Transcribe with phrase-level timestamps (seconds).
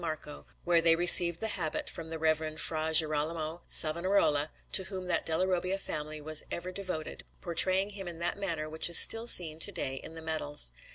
[0.01, 5.27] Marco, where they received the habit from the Reverend Fra Girolamo Savonarola, to whom that
[5.27, 9.59] Della Robbia family was ever devoted, portraying him in that manner which is still seen
[9.59, 10.71] to day in the medals.